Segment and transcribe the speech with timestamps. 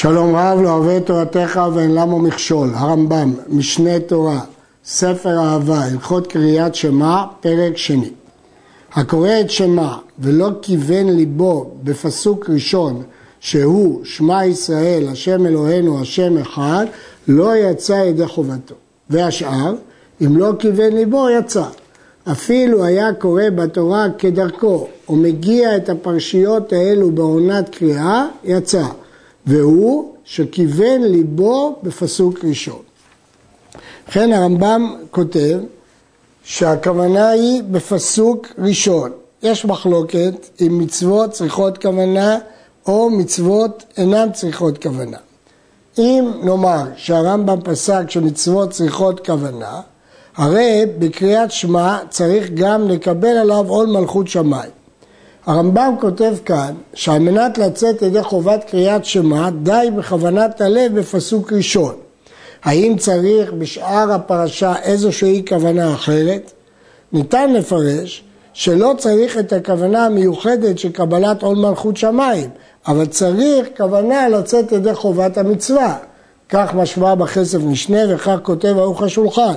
[0.00, 4.40] שלום רב לא אוהב את תורתך ואין למה מכשול, הרמב"ם, משנה תורה,
[4.84, 8.10] ספר אהבה, הלכות קריאת שמע, פרק שני.
[8.92, 13.02] הקורא את שמע ולא כיוון ליבו בפסוק ראשון
[13.40, 16.86] שהוא שמע ישראל, השם אלוהינו, השם אחד,
[17.28, 18.74] לא יצא ידי חובתו.
[19.10, 19.74] והשאר,
[20.22, 21.64] אם לא כיוון ליבו, יצא.
[22.32, 28.84] אפילו היה קורא בתורה כדרכו, או מגיע את הפרשיות האלו בעונת קריאה, יצא.
[29.46, 32.82] והוא שכיוון ליבו בפסוק ראשון.
[34.08, 35.58] לכן הרמב"ם כותב
[36.44, 39.10] שהכוונה היא בפסוק ראשון.
[39.42, 42.38] יש מחלוקת אם מצוות צריכות כוונה
[42.86, 45.16] או מצוות אינן צריכות כוונה.
[45.98, 49.80] אם נאמר שהרמב"ם פסק שמצוות צריכות כוונה,
[50.36, 54.79] הרי בקריאת שמע צריך גם לקבל עליו עול מלכות שמיים.
[55.46, 61.94] הרמב"ם כותב כאן שעל מנת לצאת ידי חובת קריאת שמע די בכוונת הלב בפסוק ראשון.
[62.62, 66.52] האם צריך בשאר הפרשה איזושהי כוונה אחרת?
[67.12, 72.50] ניתן לפרש שלא צריך את הכוונה המיוחדת של קבלת עול מלכות שמיים,
[72.86, 75.96] אבל צריך כוונה לצאת ידי חובת המצווה.
[76.48, 79.54] כך משמע בכסף משנה וכך כותב ערוך השולחן.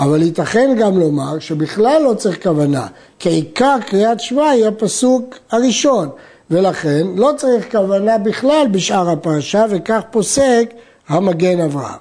[0.00, 2.86] אבל ייתכן גם לומר שבכלל לא צריך כוונה,
[3.18, 6.08] כי עיקר קריאת שמע היא הפסוק הראשון,
[6.50, 10.74] ולכן לא צריך כוונה בכלל בשאר הפרשה, וכך פוסק
[11.08, 12.00] המגן אברהם.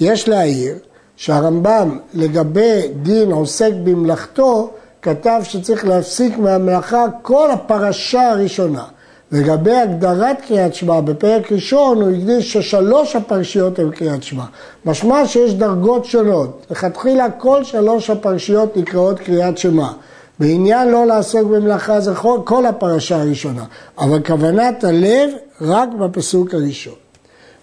[0.00, 0.74] יש להעיר
[1.16, 4.70] שהרמב"ם לגבי דין עוסק במלאכתו,
[5.02, 8.84] כתב שצריך להפסיק מהמלאכה כל הפרשה הראשונה.
[9.32, 14.44] לגבי הגדרת קריאת שמע בפרק ראשון הוא הקדיש ששלוש הפרשיות הן קריאת שמע.
[14.84, 16.66] משמע שיש דרגות שונות.
[16.70, 19.88] לכתחילה כל שלוש הפרשיות נקראות קריאת שמע.
[20.38, 22.12] בעניין לא לעסוק במלאכה זה
[22.44, 23.64] כל הפרשה הראשונה,
[23.98, 26.94] אבל כוונת הלב רק בפסוק הראשון.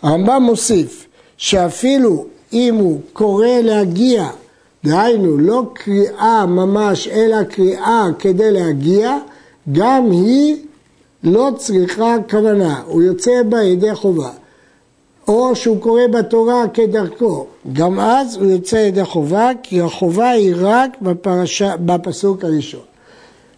[0.01, 4.27] הרמב"ם מוסיף שאפילו אם הוא קורא להגיע,
[4.83, 9.17] דהיינו לא קריאה ממש אלא קריאה כדי להגיע,
[9.71, 10.57] גם היא
[11.23, 14.29] לא צריכה כוונה, הוא יוצא בה ידי חובה.
[15.27, 21.01] או שהוא קורא בתורה כדרכו, גם אז הוא יוצא ידי חובה, כי החובה היא רק
[21.01, 22.81] בפרשה, בפסוק הראשון.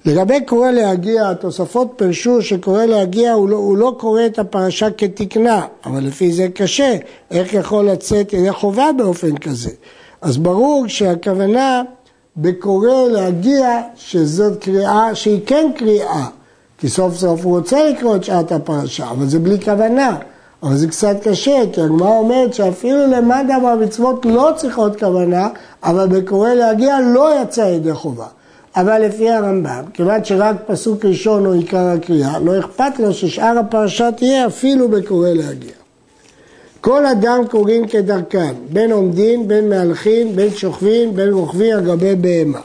[0.05, 5.66] לגבי קורא להגיע, התוספות פירשו שקורא להגיע הוא לא, הוא לא קורא את הפרשה כתקנה,
[5.85, 6.95] אבל לפי זה קשה,
[7.31, 9.69] איך יכול לצאת ידי חובה באופן כזה?
[10.22, 11.81] אז ברור שהכוונה
[12.38, 16.28] בקורא להגיע שזאת קריאה שהיא כן קריאה,
[16.81, 20.17] כי סוף סוף הוא רוצה לקרוא את שעת הפרשה, אבל זה בלי כוונה.
[20.63, 25.49] אבל זה קצת קשה, כי הגמרא אומרת שאפילו למדע במצוות לא צריכות כוונה,
[25.83, 28.25] אבל בקורא להגיע לא יצא ידי חובה.
[28.75, 34.11] אבל לפי הרמב"ם, כיוון שרק פסוק ראשון הוא עיקר הקריאה, לא אכפת לו ששאר הפרשה
[34.11, 35.71] תהיה אפילו בקורא להגיע.
[36.81, 42.59] כל אדם קוראים כדרכם, בין עומדים, בין מהלכים, בין שוכבים, בין רוכבים על גבי בהמה.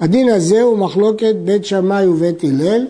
[0.00, 2.86] הדין הזה הוא מחלוקת בית שמאי ובית הלל,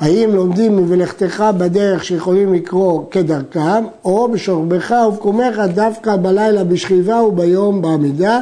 [0.00, 8.40] האם לומדים מבלכתך בדרך שיכולים לקרוא כדרכם, או בשוכבך ובקומך דווקא בלילה בשכיבה וביום בעמידה,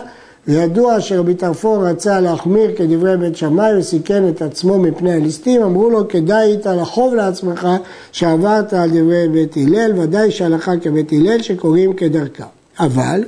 [0.48, 6.08] וידוע שרבי טרפון רצה להחמיר כדברי בית שמאי וסיכן את עצמו מפני הליסטים, אמרו לו
[6.08, 7.68] כדאי היית לחוב לעצמך
[8.12, 12.44] שעברת על דברי בית הלל, ודאי שהלכה כבית הלל שקוראים כדרכם.
[12.80, 13.24] אבל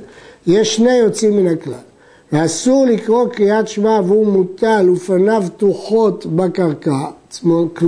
[0.47, 1.90] יש שני יוצאים מן הכלל.
[2.31, 6.99] ואסור לקרוא קריאת שמע והוא מוטל ופניו פתוחות בקרקע,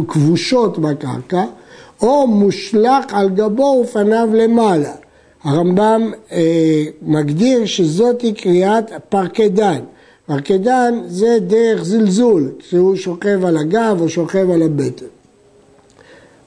[0.08, 1.44] כבושות בקרקע,
[2.02, 4.92] או מושלך על גבו ופניו למעלה.
[5.44, 9.80] הרמב"ם אה, מגדיר שזאתי קריאת פרקדן.
[10.28, 15.06] פרקדן זה דרך זלזול, שהוא שוכב על הגב או שוכב על הבטן.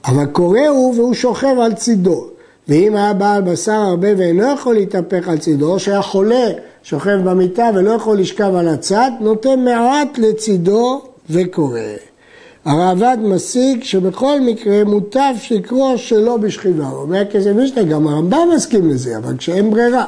[0.05, 2.27] אבל קורא הוא והוא שוכב על צידו.
[2.67, 6.47] ואם היה בעל בשר הרבה ואינו יכול להתהפך על צידו, שהיה חולה,
[6.89, 11.79] שוכב במיטה ולא יכול לשכב על הצד, נותן מעט לצידו וקורא.
[12.65, 16.87] הרעב"ד מסיק שבכל מקרה מוטב לקרוא שלא בשכיבה.
[16.87, 20.05] הוא אומר כזה משנה, גם הרמב"ם מסכים לזה, אבל כשאין ברירה,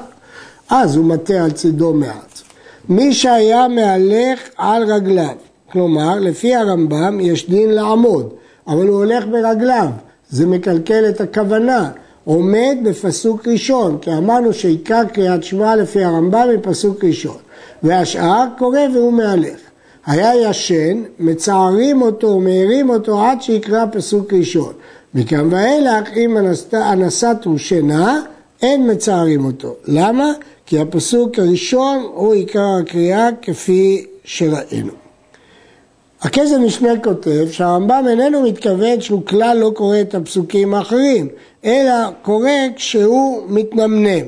[0.70, 2.42] אז הוא מטה על צידו מעט.
[2.90, 5.36] מי שהיה מהלך על רגליו,
[5.72, 8.30] כלומר, לפי הרמב"ם יש דין לעמוד,
[8.68, 9.88] אבל הוא הולך ברגליו,
[10.30, 11.90] זה מקלקל את הכוונה.
[12.30, 17.38] עומד בפסוק ראשון, כי אמרנו שעיקר קריאת שמע לפי הרמב"ם היא פסוק ראשון,
[17.84, 19.60] והשאר קורא והוא מהלך.
[20.06, 24.74] היה ישן, מצערים אותו ומעירים אותו עד שיקרא פסוק ראשון.
[25.14, 26.38] מכאן ואילך, אם
[26.74, 28.22] הנסת הוא שינה,
[28.62, 29.76] אין מצערים אותו.
[29.86, 30.32] למה?
[30.66, 35.09] כי הפסוק הראשון הוא עיקר הקריאה כפי שראינו.
[36.22, 41.28] הכסף משנה כותב שהרמב"ם איננו מתכוון שהוא כלל לא קורא את הפסוקים האחרים,
[41.66, 44.26] אלא קורא כשהוא מתנמנם.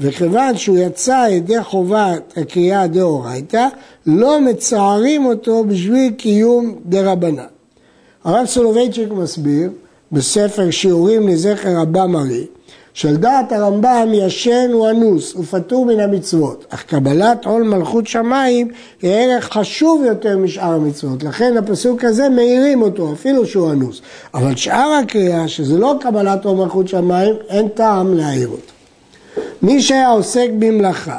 [0.00, 3.66] וכיוון שהוא יצא ידי חובת הקריאה דאורייתא,
[4.06, 7.44] לא מצערים אותו בשביל קיום דרבנן.
[8.24, 9.70] הרב סולובייצ'יק מסביר
[10.12, 12.46] בספר שיעורים לזכר רבה מרי,
[12.96, 18.68] של דעת הרמב"ם ישן הוא אנוס ופטור מן המצוות, אך קבלת עול מלכות שמיים
[19.02, 24.00] היא ערך חשוב יותר משאר המצוות, לכן הפסוק הזה מאירים אותו אפילו שהוא אנוס,
[24.34, 28.72] אבל שאר הקריאה שזה לא קבלת עול מלכות שמיים אין טעם להעיר אותו.
[29.62, 31.18] מי שהיה עוסק במלאכה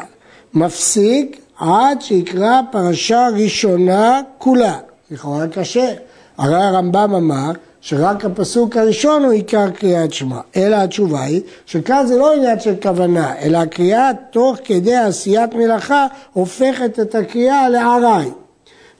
[0.53, 4.77] מפסיק עד שיקרא פרשה ראשונה כולה,
[5.12, 5.94] לכאורה קשה,
[6.38, 7.51] הרי הרמב"ם אמר
[7.81, 12.74] שרק הפסוק הראשון הוא עיקר קריאת שמע, אלא התשובה היא שכאן זה לא עניין של
[12.81, 18.29] כוונה, אלא הקריאה תוך כדי עשיית מלאכה הופכת את הקריאה לעראי.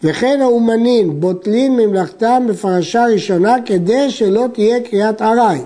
[0.04, 5.60] וכן האומנים בוטלין ממלאכתם בפרשה ראשונה כדי שלא תהיה קריאת עראי.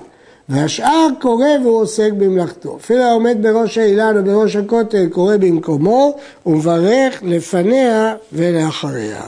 [0.49, 2.77] והשאר קורא והוא עוסק במלאכתו.
[2.81, 6.15] אפילו העומד בראש האילן או בראש הכותל קורא במקומו
[6.45, 9.21] ומברך לפניה ולאחריה.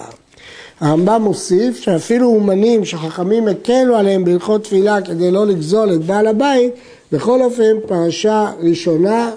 [0.83, 6.73] הרמב"ם מוסיף שאפילו אומנים שחכמים הקלו עליהם בהלכות תפילה כדי לא לגזול את בעל הבית,
[7.11, 9.31] בכל אופן פרשה ראשונה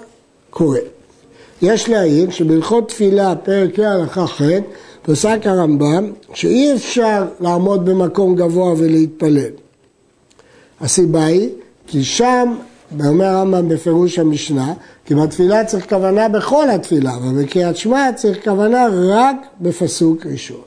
[0.49, 0.77] קורא.
[1.61, 4.41] יש להעיר שבהלכות תפילה, פרק ה' הלכה ח',
[5.01, 9.51] פסק הרמב"ם שאי אפשר לעמוד במקום גבוה ולהתפלל.
[10.81, 11.49] הסיבה היא
[11.87, 12.55] כי שם,
[13.05, 14.73] אומר הרמב"ם בפירוש המשנה,
[15.05, 20.66] כי בתפילה צריך כוונה בכל התפילה, אבל בקריאת שמע צריך כוונה רק בפסוק ראשון.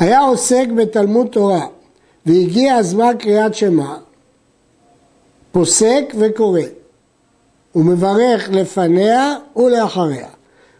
[0.00, 1.66] היה עוסק בתלמוד תורה
[2.26, 3.94] והגיע הזמן קריאת שמע,
[5.52, 6.60] פוסק וקורא,
[7.74, 10.28] ומברך לפניה ולאחריה.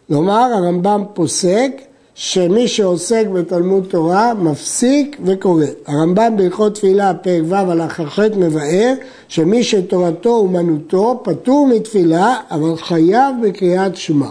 [0.07, 1.71] כלומר, הרמב"ם פוסק
[2.15, 5.65] שמי שעוסק בתלמוד תורה מפסיק וקורא.
[5.87, 8.93] הרמב"ם בהלכות תפילה פרק ו' על ח' מבאר
[9.27, 14.29] שמי שתורתו אומנותו פטור מתפילה אבל חייב בקריאת שמע.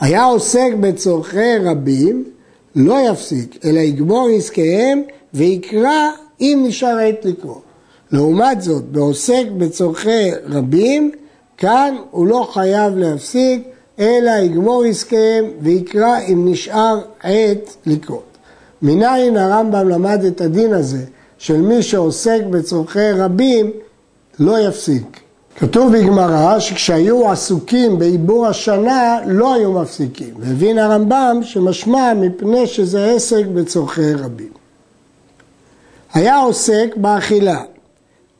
[0.00, 2.24] היה עוסק בצורכי רבים,
[2.76, 5.02] לא יפסיק, אלא יגמור עסקיהם
[5.34, 6.10] ויקרא
[6.40, 7.60] אם נשאר עת לקרוא.
[8.12, 11.10] לעומת זאת, בעוסק בצורכי רבים,
[11.56, 13.62] כאן הוא לא חייב להפסיק,
[13.98, 18.38] אלא יגמור עסקיהם ויקרא אם נשאר עת לקרות.
[18.82, 21.04] מניין הרמב"ם למד את הדין הזה
[21.38, 23.70] של מי שעוסק בצורכי רבים
[24.38, 25.20] לא יפסיק.
[25.56, 30.34] כתוב בגמרא שכשהיו עסוקים בעיבור השנה לא היו מפסיקים.
[30.38, 34.52] והבין הרמב"ם שמשמע מפני שזה עסק בצורכי רבים.
[36.14, 37.62] היה עוסק באכילה,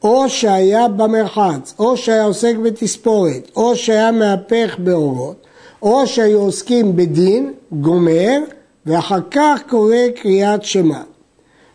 [0.02, 5.36] או שהיה במרחץ, או שהיה עוסק בתספורת, או שהיה מהפך באורות,
[5.82, 8.38] או שהיו עוסקים בדין, גומר,
[8.86, 11.00] ואחר כך קורא קריאת שמע.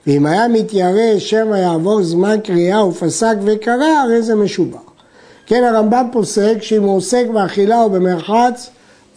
[0.08, 4.89] ואם היה מתיירא שמא יעבור זמן קריאה ופסק וקרא, הרי זה משובח.
[5.50, 8.70] כן, הרמב"ם פוסק שאם הוא עוסק באכילה או במרחץ,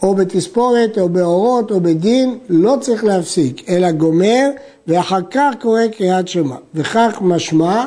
[0.02, 4.48] או בתספורת, או באורות, או בדין, לא צריך להפסיק, אלא גומר,
[4.86, 6.56] ואחר כך קורא קריאת שמע.
[6.74, 7.84] וכך משמע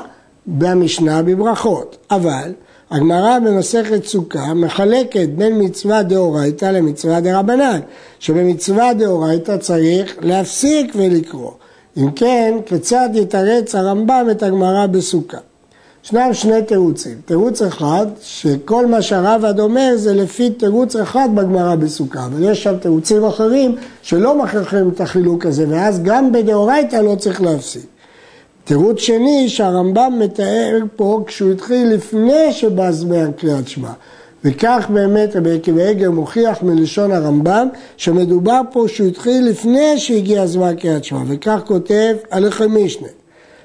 [0.47, 1.97] במשנה בברכות.
[2.11, 2.53] אבל
[2.91, 7.79] הגמרא במסכת סוכה מחלקת בין מצווה דאורייתא למצווה דרבנן,
[8.19, 11.51] שבמצווה דאורייתא צריך להפסיק ולקרוא.
[11.97, 15.37] אם כן, כיצד יתרץ הרמב"ם את הגמרא בסוכה?
[16.05, 17.17] ישנם שני תירוצים.
[17.25, 22.77] תירוץ אחד, שכל מה שהרב"ד אומר זה לפי תירוץ אחד בגמרא בסוכה, אבל יש שם
[22.77, 27.85] תירוצים אחרים שלא מכריחים את החילוק הזה, ואז גם בדאורייתא לא צריך להפסיק.
[28.63, 33.91] תירוץ שני שהרמב"ם מתאר פה כשהוא התחיל לפני שבא זמן קריאת שמע.
[34.43, 40.75] וכך באמת רבי עקיבא עגר מוכיח מלשון הרמב"ם שמדובר פה שהוא התחיל לפני שהגיע זמן
[40.75, 43.07] קריאת שמע וכך כותב הלכי משנה.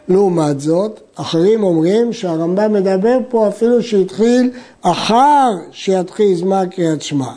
[0.08, 4.50] לעומת זאת, אחרים אומרים שהרמב"ם מדבר פה אפילו שהתחיל
[4.82, 7.32] אחר שיתחיל זמן קריאת שמע.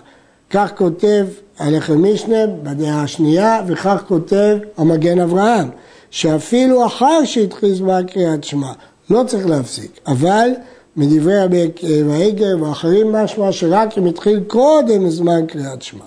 [0.50, 1.25] כך כותב
[1.60, 5.70] הלכי משנה בדעה השנייה וכך כותב המגן אברהם.
[6.13, 8.72] שאפילו אחר שהתחיל זמן קריאת שמע,
[9.10, 10.50] לא צריך להפסיק, אבל
[10.98, 11.72] מדברי רבי
[12.12, 16.05] העגר ואחרים משמע שרק אם התחיל קודם זמן קריאת שמע.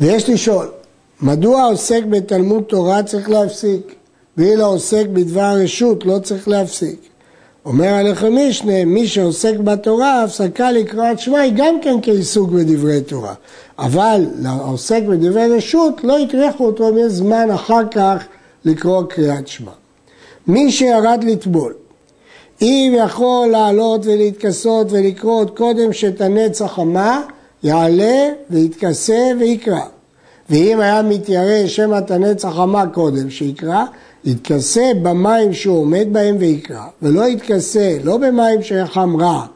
[0.00, 0.68] ויש לשאול,
[1.22, 3.94] מדוע עוסק בתלמוד תורה צריך להפסיק,
[4.36, 7.00] ואילו עוסק בדבר רשות לא צריך להפסיק?
[7.64, 13.34] אומר הלכם משנה, מי שעוסק בתורה, הפסקה לקראת שמע היא גם כן כעיסוק בדברי תורה.
[13.78, 18.24] אבל לעוסק בדברי רשות, לא הטריחו אותו אם יש זמן אחר כך
[18.64, 19.72] לקרוא קריאת שמע.
[20.46, 21.74] מי שירד לטבול,
[22.62, 27.22] אם יכול לעלות ולהתכסות ולקרוא עוד קודם שתנץ החמה,
[27.62, 29.95] יעלה ויתכסה ויקרא.
[30.50, 33.84] ואם היה מתיירא שמא תנצח המה קודם שיקרא,
[34.24, 39.46] יתכסה במים שהוא עומד בהם ויקרא, ולא יתכסה לא במים שחם רע,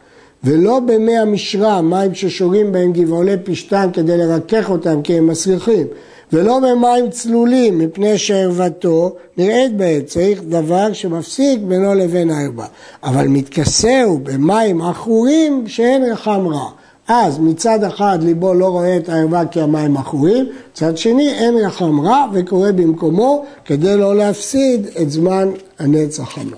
[0.45, 5.87] ולא במי המשרה, מים ששורים בהם גבעולי פשתן כדי לרכך אותם כי הם מסריחים,
[6.33, 12.67] ולא במים צלולים מפני שערוותו נראית בהם, צריך דבר שמפסיק בינו לבין הערווה.
[13.03, 16.71] אבל מתכסהו במים עכורים שאין רחם רע.
[17.12, 22.00] אז מצד אחד ליבו לא רואה את הערווה כי המים עכורים, מצד שני אין רחם
[22.00, 26.57] רע וקורא במקומו כדי לא להפסיד את זמן הנצח המה.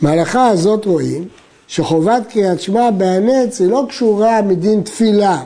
[0.00, 1.28] מההלכה הזאת רואים
[1.66, 5.42] שחובת קריאת שמע בהנץ היא לא קשורה מדין תפילה,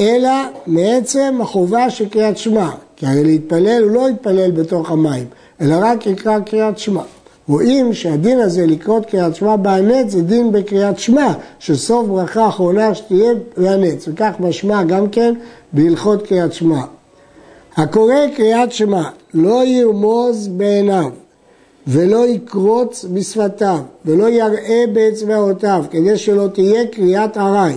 [0.00, 0.30] אלא
[0.66, 2.70] מעצם החובה של קריאת שמע.
[2.96, 5.24] כי הרי להתפלל הוא לא יתפלל בתוך המים,
[5.60, 7.02] אלא רק יקרא קריאת שמע.
[7.48, 13.32] רואים שהדין הזה לקרות קריאת שמע בהנץ זה דין בקריאת שמע, שסוף ברכה אחרונה שתהיה
[13.56, 15.34] בהנץ, וכך משמע גם כן
[15.72, 16.80] בהלכות קריאת שמע.
[17.76, 19.02] הקורא קריאת שמע
[19.34, 21.10] לא ירמוז בעיניו
[21.86, 27.74] ולא יקרוץ בשפתיו ולא יראה באצבעותיו כדי שלא תהיה קריאת ארעי.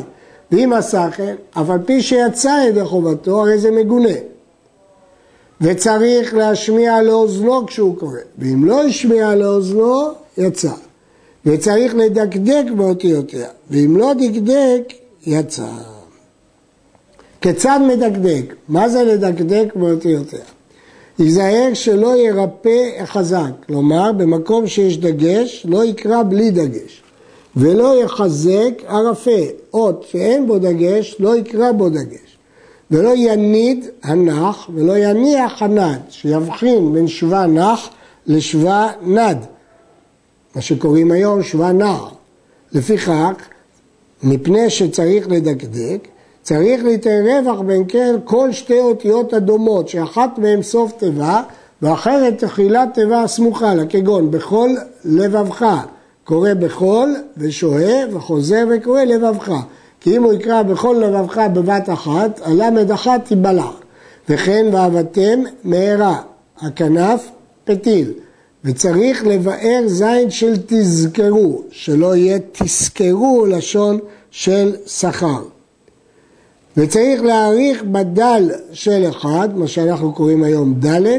[0.52, 4.31] ואם עשה כן, אף על פי שיצא ידי חובתו הרי זה מגונה
[5.62, 10.02] וצריך להשמיע לאוזנו כשהוא קורא, ואם לא השמיע לאוזנו,
[10.38, 10.72] יצא.
[11.46, 14.94] וצריך לדקדק באותיותיה, ואם לא דקדק,
[15.26, 15.68] יצא.
[17.42, 18.56] כיצד מדקדק?
[18.68, 20.40] מה זה לדקדק באותיותיה?
[21.20, 27.02] ייזהר שלא ירפא חזק, כלומר במקום שיש דגש לא יקרא בלי דגש
[27.56, 29.42] ולא יחזק ערפה,
[29.74, 32.31] אות שאין בו דגש לא יקרא בו דגש
[32.92, 37.90] ולא יניד הנח ולא יניח הנד, שיבחין בין שווה נח
[38.28, 39.38] לשווה נד,
[40.56, 42.08] מה שקוראים היום שווה נער.
[42.72, 43.34] לפיכך,
[44.24, 46.08] מפני שצריך לדקדק,
[46.42, 51.44] צריך ליתן רווח בין כן כל שתי אותיות הדומות, שאחת מהן סוף תיבה
[51.82, 54.70] ואחרת תחילת תיבה סמוכה לה, כגון בכל
[55.06, 55.66] לבבך,
[56.24, 59.52] קורא בכל ושוהה וחוזר וקורא לבבך.
[60.02, 63.70] כי אם הוא יקרא בכל לבבך בבת אחת, הלמד אחת תיבלע.
[64.30, 66.22] וכן ועבדתם מהרה,
[66.62, 67.30] הכנף
[67.64, 68.12] פתיל.
[68.66, 74.00] וצריך לבאר זין של תזכרו, שלא יהיה תזכרו לשון
[74.32, 75.42] של שכר.
[76.78, 81.18] וצריך להאריך בדל של אחד, מה שאנחנו קוראים היום ד',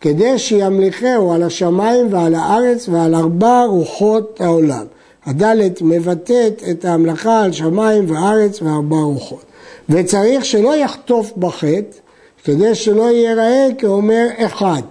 [0.00, 4.84] כדי שימליכהו על השמיים ועל הארץ ועל ארבע רוחות העולם.
[5.26, 9.44] הדלת מבטאת את ההמלכה על שמיים וארץ וארבע רוחות.
[9.88, 11.98] וצריך שלא יחטוף בחטא,
[12.44, 14.82] כדי שלא ייראה כאומר אחד.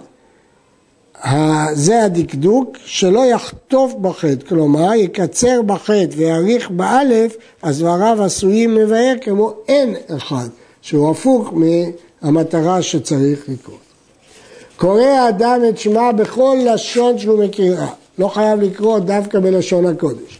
[1.72, 9.52] זה הדקדוק, שלא יחטוף בחטא, כלומר יקצר בחטא ויאריך באלף, אז דבריו עשויים מבאר כמו
[9.68, 10.48] אין אחד,
[10.82, 11.52] שהוא הפוך
[12.22, 13.78] מהמטרה שצריך לקרות.
[14.76, 17.88] קורא האדם את שמה בכל לשון שהוא מכירה.
[18.18, 20.38] לא חייב לקרוא דווקא בלשון הקודש.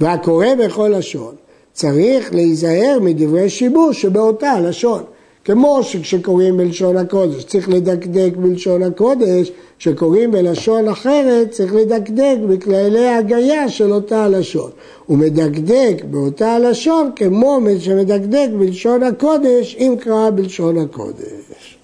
[0.00, 1.34] והקורא בכל לשון
[1.72, 5.02] צריך להיזהר מדברי שיבוש שבאותה לשון.
[5.44, 13.68] כמו שכשקוראים בלשון הקודש צריך לדקדק בלשון הקודש, כשקוראים בלשון אחרת צריך לדקדק בכללי ההגייה
[13.68, 14.70] של אותה הלשון.
[15.06, 21.78] הוא מדקדק באותה הלשון כמו שמדקדק בלשון הקודש אם קרא בלשון הקודש.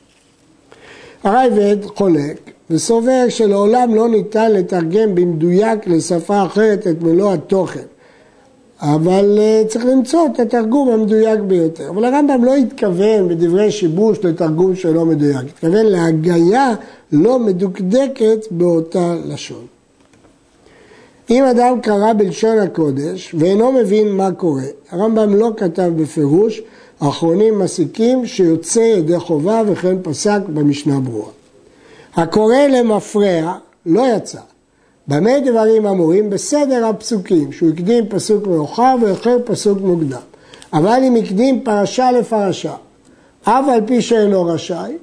[1.23, 7.81] הרייבד חולק וסובר שלעולם לא ניתן לתרגם במדויק לשפה אחרת את מלוא התוכן.
[8.81, 11.89] אבל uh, צריך למצוא את התרגום המדויק ביותר.
[11.91, 16.75] אבל הרמב"ם לא התכוון בדברי שיבוש לתרגום שלא מדויק, התכוון להגייה
[17.13, 19.67] לא מדוקדקת באותה לשון.
[21.31, 26.63] אם אדם קרא בלשון הקודש ואינו מבין מה קורה, הרמב"ם לא כתב בפירוש,
[27.01, 31.44] האחרונים מסיקים שיוצא ידי חובה וכן פסק במשנה ברורה.
[32.17, 33.55] הקורא למפרע
[33.87, 34.41] לא יצא.
[35.09, 36.31] במה דברים אמורים?
[36.31, 40.21] בסדר הפסוקים, שהוא הקדים פסוק מאוחר ואחר פסוק מוקדם.
[40.73, 42.75] אבל אם הקדים פרשה לפרשה,
[43.43, 44.97] אף על פי שאינו רשאי,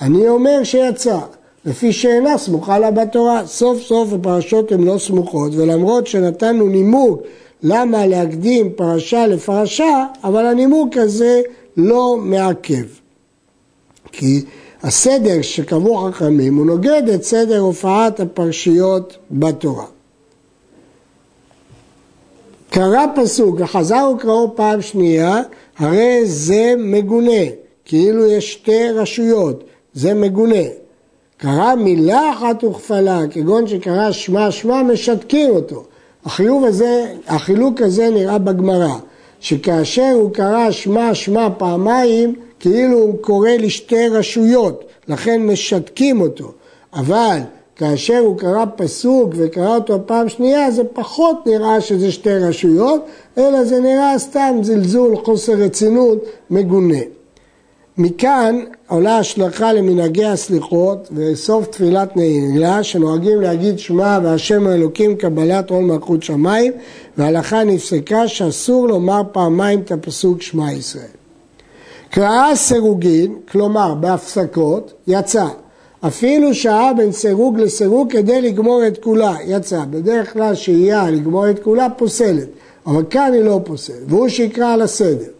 [0.00, 1.18] אני אומר שיצא.
[1.64, 3.46] לפי שאינה סמוכה לה בתורה.
[3.46, 7.22] סוף סוף הפרשות הן לא סמוכות, ולמרות שנתנו נימוק
[7.62, 11.40] למה להקדים פרשה לפרשה, אבל הנימוק הזה
[11.76, 12.84] לא מעכב.
[14.12, 14.44] כי
[14.84, 19.84] הסדר שקבעו חכמים הוא נוגד את סדר הופעת הפרשיות בתורה.
[22.70, 25.42] קרא פסוק וחזר וקראו פעם שנייה,
[25.78, 27.44] הרי זה מגונה,
[27.84, 29.64] כאילו יש שתי רשויות,
[29.94, 30.64] זה מגונה.
[31.36, 35.84] קרא מילה אחת וכפלה, כגון שקרא שמע שמע, משתקים אותו.
[36.24, 38.94] החיוב הזה, החילוק הזה נראה בגמרא,
[39.40, 46.52] שכאשר הוא קרא שמע שמע פעמיים, כאילו הוא קורא לשתי רשויות, לכן משתקים אותו.
[46.94, 47.38] אבל
[47.76, 53.04] כאשר הוא קרא פסוק וקרא אותו פעם שנייה, זה פחות נראה שזה שתי רשויות,
[53.38, 56.98] אלא זה נראה סתם זלזול, חוסר רצינות, מגונה.
[57.98, 65.84] מכאן עולה השלכה למנהגי הסליחות וסוף תפילת נעילה שנוהגים להגיד שמע והשם האלוקים קבלת עול
[65.84, 66.72] מלכות שמיים
[67.18, 71.23] וההלכה נפסקה שאסור לומר פעמיים את הפסוק שמע ישראל.
[72.14, 75.46] קראה סירוגין, כלומר בהפסקות, יצא.
[76.06, 79.84] אפילו שעה בין סירוג לסירוג כדי לגמור את כולה, יצא.
[79.90, 82.48] בדרך כלל שהייה לגמור את כולה פוסלת,
[82.86, 85.30] אבל כאן היא לא פוסלת, והוא שיקרא על הסדר.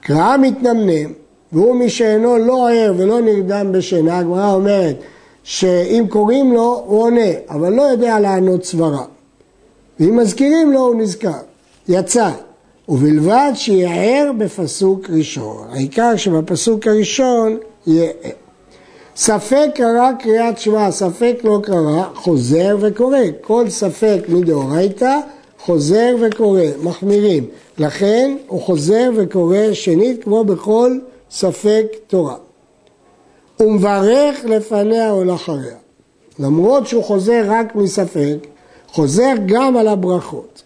[0.00, 1.12] קראה מתנמנם,
[1.52, 4.96] והוא מי שאינו לא ער ולא נרדם בשינה, הגמרא אומרת
[5.42, 9.04] שאם קוראים לו הוא עונה, אבל לא יודע לענות סברה.
[10.00, 11.38] ואם מזכירים לו הוא נזכר,
[11.88, 12.30] יצא.
[12.88, 15.66] ובלבד שיהיה ער בפסוק ראשון.
[15.70, 18.30] העיקר שבפסוק הראשון יהיה ער.
[19.16, 23.18] ספק קרא קריאת שמע, ספק לא קרא, חוזר וקורא.
[23.40, 25.18] כל ספק מדאורייתא,
[25.58, 27.46] חוזר וקורא, מחמירים.
[27.78, 30.98] לכן הוא חוזר וקורא שנית כמו בכל
[31.30, 32.36] ספק תורה.
[33.60, 35.76] ומברך לפניה או לאחריה.
[36.38, 38.36] למרות שהוא חוזר רק מספק,
[38.88, 40.62] חוזר גם על הברכות.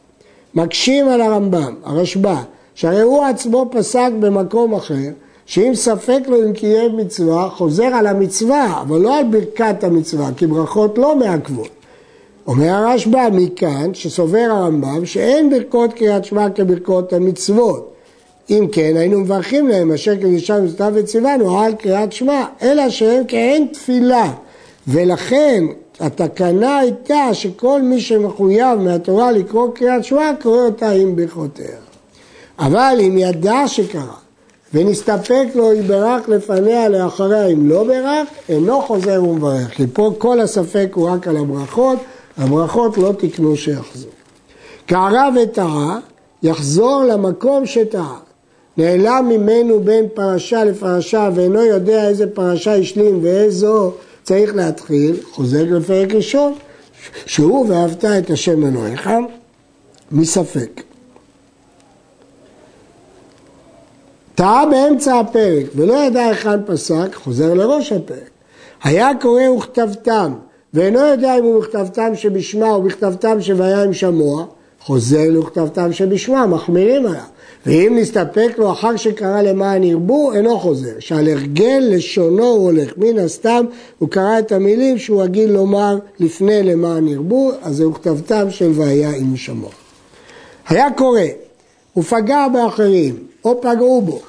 [0.55, 2.35] מקשים על הרמב"ם, הרשב"א,
[2.75, 5.09] שהרי הוא עצמו פסק במקום אחר,
[5.47, 10.47] שאם ספק לו אם קיים מצווה, חוזר על המצווה, אבל לא על ברכת המצווה, כי
[10.47, 11.69] ברכות לא מעכבות.
[12.47, 17.93] אומר הרשב"א מכאן, שסובר הרמב"ם, שאין ברכות קריאת שמע כברכות המצוות.
[18.51, 23.67] אם כן, היינו מברכים להם, אשר קדישה ומצווה וציוונו על קריאת שמע, אלא שהם כאין
[23.73, 24.33] תפילה.
[24.89, 25.65] ולכן
[26.03, 31.77] התקנה הייתה שכל מי שמחויב מהתורה לקרוא קריאת שמע, קורא אותה עם ברכותיה.
[32.59, 34.17] אבל אם ידע שקרה
[34.75, 39.71] ונסתפק לו יברך לפניה לאחריה אם לא ברך, אינו חוזר ומברך.
[39.71, 41.99] כי פה כל הספק הוא רק על הברכות,
[42.39, 44.11] הברכות לא תקנו שיחזור.
[44.87, 45.99] קערה וטעה,
[46.43, 48.17] יחזור למקום שטעה.
[48.77, 56.13] נעלם ממנו בין פרשה לפרשה ואינו יודע איזה פרשה השלים ואיזו צריך להתחיל, חוזר לפרק
[56.13, 56.55] ראשון,
[57.27, 59.11] שהוא ואהבת את השם אלוהיך,
[60.13, 60.83] מספק.
[64.35, 68.31] טעה באמצע הפרק ולא ידע היכן פסק, חוזר לראש הפרק.
[68.83, 70.33] היה קורא וכתבתם
[70.75, 74.45] ואינו יודע אם הוא מכתבתם שבשמה או בכתבתם שוויה עם שמוע,
[74.81, 77.23] חוזר לכתבתם שבשמה, מחמירים עליו.
[77.67, 80.93] ואם נסתפק לו אחר שקרא למען ירבו, אינו חוזר.
[80.99, 82.93] שעל הרגל לשונו הוא הולך.
[82.97, 83.65] מן הסתם
[83.99, 89.11] הוא קרא את המילים שהוא רגיל לומר לפני למען ירבו, אז זהו כתבתם של והיה
[89.11, 89.71] עם שמוע.
[90.69, 91.21] היה קורא,
[91.93, 94.21] הוא פגע באחרים, או פגעו בו.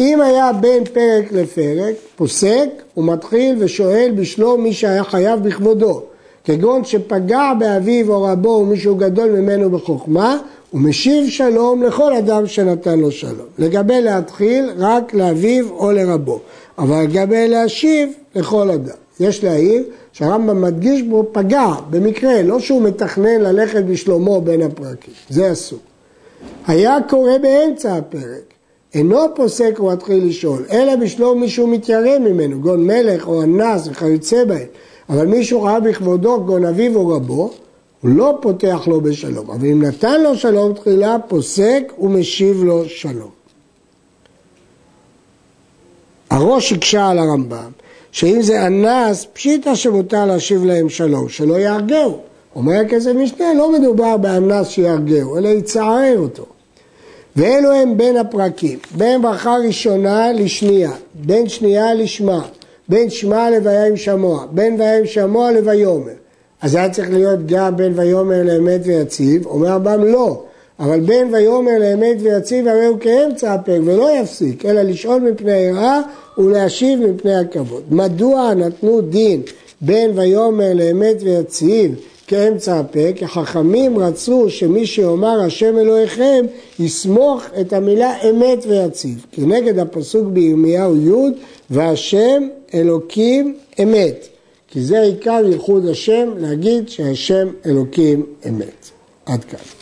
[0.00, 6.02] אם היה בין פרק לפרק, פוסק, הוא מתחיל ושואל בשלום מי שהיה חייב בכבודו.
[6.44, 10.38] כגון שפגע באביו או רבו או מישהו גדול ממנו בחוכמה,
[10.70, 13.46] הוא משיב שלום לכל אדם שנתן לו שלום.
[13.58, 16.40] לגבי להתחיל, רק לאביו או לרבו.
[16.78, 18.94] אבל לגבי להשיב, לכל אדם.
[19.20, 25.14] יש להעיר שהרמב"ם מדגיש בו פגע, במקרה, לא שהוא מתכנן ללכת בשלומו בין הפרקים.
[25.28, 25.78] זה אסור.
[26.66, 28.54] היה קורא באמצע הפרק,
[28.94, 34.66] אינו פוסק ומתחיל לשאול, אלא בשלום מישהו מתיירא ממנו, גון מלך או אנס וכיוצא בהם.
[35.08, 37.50] אבל מישהו ראה בכבודו כגון אביו או רבו,
[38.02, 43.30] הוא לא פותח לו בשלום, אבל אם נתן לו שלום תחילה, פוסק ומשיב לו שלום.
[46.30, 47.70] הראש הקשה על הרמב"ם,
[48.12, 52.18] שאם זה אנס, פשיטא שמותר להשיב להם שלום, שלא יהרגהו.
[52.56, 56.46] אומר כזה משנה, לא מדובר באנס שיהרגהו, אלא יצער אותו.
[57.36, 62.42] ואלו הם בין הפרקים, בין ברכה ראשונה לשנייה, בין שנייה לשמה,
[62.88, 66.19] בין שמע לוויה עם שמוע, בין ויה עם שמוע לויאמר.
[66.62, 70.42] אז היה צריך להיות גם בין ויאמר לאמת ויציב, אומר הרמב"ם לא,
[70.80, 76.00] אבל בין ויאמר לאמת ויציב הרי הוא כאמצע הפרק ולא יפסיק, אלא לשאול מפני היראה
[76.38, 77.82] ולהשיב מפני הכבוד.
[77.90, 79.42] מדוע נתנו דין
[79.80, 81.94] בין ויאמר לאמת ויציב
[82.26, 83.16] כאמצע הפרק?
[83.16, 86.44] כי חכמים רצו שמי שיאמר השם אלוהיכם
[86.78, 89.26] יסמוך את המילה אמת ויציב.
[89.32, 91.32] כנגד הפסוק בירמיהו י'
[91.70, 94.29] והשם אלוקים אמת.
[94.70, 98.90] כי זה עיקר ייחוד השם, להגיד שהשם אלוקים אמת.
[99.26, 99.79] עד כאן.